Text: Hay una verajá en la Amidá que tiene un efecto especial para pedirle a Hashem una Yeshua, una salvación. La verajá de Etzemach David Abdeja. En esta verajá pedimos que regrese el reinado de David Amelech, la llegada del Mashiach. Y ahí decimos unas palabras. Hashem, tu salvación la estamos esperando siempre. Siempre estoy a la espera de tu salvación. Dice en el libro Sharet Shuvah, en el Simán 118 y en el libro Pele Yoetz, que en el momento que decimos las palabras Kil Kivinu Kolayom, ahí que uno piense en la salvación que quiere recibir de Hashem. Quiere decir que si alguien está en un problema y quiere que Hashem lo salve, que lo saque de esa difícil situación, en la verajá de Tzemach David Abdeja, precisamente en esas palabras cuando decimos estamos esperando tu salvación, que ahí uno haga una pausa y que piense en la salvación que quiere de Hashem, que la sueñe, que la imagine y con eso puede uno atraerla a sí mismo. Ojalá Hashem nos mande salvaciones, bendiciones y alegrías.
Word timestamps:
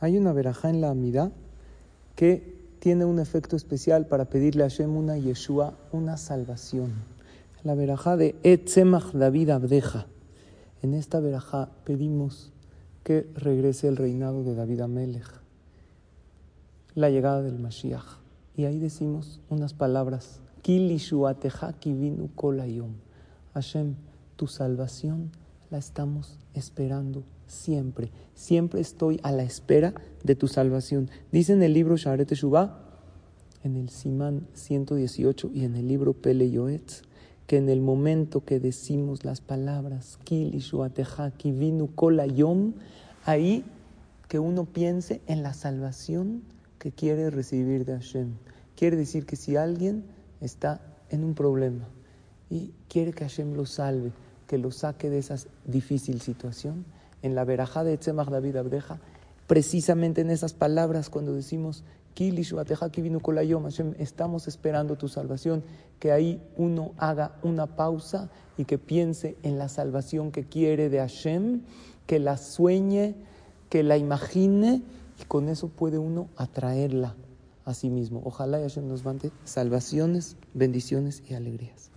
Hay 0.00 0.18
una 0.18 0.32
verajá 0.32 0.70
en 0.70 0.80
la 0.80 0.90
Amidá 0.90 1.32
que 2.14 2.56
tiene 2.78 3.04
un 3.04 3.18
efecto 3.18 3.56
especial 3.56 4.06
para 4.06 4.26
pedirle 4.26 4.62
a 4.62 4.68
Hashem 4.68 4.94
una 4.94 5.16
Yeshua, 5.16 5.74
una 5.92 6.16
salvación. 6.16 6.92
La 7.64 7.74
verajá 7.74 8.16
de 8.16 8.36
Etzemach 8.42 9.12
David 9.12 9.50
Abdeja. 9.50 10.06
En 10.82 10.94
esta 10.94 11.20
verajá 11.20 11.70
pedimos 11.84 12.52
que 13.02 13.28
regrese 13.34 13.88
el 13.88 13.96
reinado 13.96 14.44
de 14.44 14.54
David 14.54 14.80
Amelech, 14.80 15.40
la 16.94 17.08
llegada 17.10 17.42
del 17.42 17.58
Mashiach. 17.58 18.18
Y 18.56 18.64
ahí 18.64 18.78
decimos 18.78 19.40
unas 19.48 19.74
palabras. 19.74 20.40
Hashem, 23.54 23.94
tu 24.36 24.46
salvación 24.46 25.30
la 25.70 25.78
estamos 25.78 26.38
esperando 26.54 27.24
siempre. 27.46 28.10
Siempre 28.34 28.80
estoy 28.80 29.20
a 29.22 29.32
la 29.32 29.42
espera 29.42 29.94
de 30.24 30.34
tu 30.34 30.48
salvación. 30.48 31.10
Dice 31.32 31.52
en 31.52 31.62
el 31.62 31.72
libro 31.72 31.96
Sharet 31.96 32.32
Shuvah, 32.32 32.82
en 33.64 33.76
el 33.76 33.88
Simán 33.88 34.46
118 34.54 35.50
y 35.52 35.64
en 35.64 35.76
el 35.76 35.88
libro 35.88 36.12
Pele 36.12 36.50
Yoetz, 36.50 37.02
que 37.46 37.56
en 37.56 37.68
el 37.68 37.80
momento 37.80 38.44
que 38.44 38.60
decimos 38.60 39.24
las 39.24 39.40
palabras 39.40 40.18
Kil 40.24 40.60
Kivinu 41.36 41.94
Kolayom, 41.94 42.74
ahí 43.24 43.64
que 44.28 44.38
uno 44.38 44.64
piense 44.64 45.20
en 45.26 45.42
la 45.42 45.54
salvación 45.54 46.42
que 46.78 46.92
quiere 46.92 47.30
recibir 47.30 47.84
de 47.84 47.94
Hashem. 47.94 48.34
Quiere 48.76 48.96
decir 48.96 49.26
que 49.26 49.36
si 49.36 49.56
alguien 49.56 50.04
está 50.40 50.80
en 51.10 51.24
un 51.24 51.34
problema 51.34 51.88
y 52.50 52.72
quiere 52.88 53.12
que 53.12 53.24
Hashem 53.24 53.54
lo 53.54 53.66
salve, 53.66 54.12
que 54.46 54.58
lo 54.58 54.70
saque 54.70 55.10
de 55.10 55.18
esa 55.18 55.36
difícil 55.64 56.20
situación, 56.20 56.84
en 57.22 57.34
la 57.34 57.44
verajá 57.44 57.84
de 57.84 57.96
Tzemach 57.96 58.28
David 58.28 58.56
Abdeja, 58.56 59.00
precisamente 59.46 60.20
en 60.20 60.30
esas 60.30 60.54
palabras 60.54 61.10
cuando 61.10 61.32
decimos 61.32 61.84
estamos 63.98 64.48
esperando 64.48 64.96
tu 64.96 65.08
salvación, 65.08 65.62
que 65.98 66.12
ahí 66.12 66.40
uno 66.56 66.92
haga 66.96 67.36
una 67.42 67.66
pausa 67.66 68.30
y 68.56 68.64
que 68.64 68.78
piense 68.78 69.36
en 69.42 69.58
la 69.58 69.68
salvación 69.68 70.32
que 70.32 70.44
quiere 70.44 70.88
de 70.88 70.98
Hashem, 70.98 71.60
que 72.06 72.18
la 72.18 72.38
sueñe, 72.38 73.14
que 73.68 73.82
la 73.82 73.98
imagine 73.98 74.82
y 75.20 75.24
con 75.24 75.48
eso 75.48 75.68
puede 75.68 75.98
uno 75.98 76.28
atraerla 76.36 77.14
a 77.66 77.74
sí 77.74 77.90
mismo. 77.90 78.22
Ojalá 78.24 78.60
Hashem 78.60 78.88
nos 78.88 79.04
mande 79.04 79.30
salvaciones, 79.44 80.36
bendiciones 80.54 81.22
y 81.28 81.34
alegrías. 81.34 81.90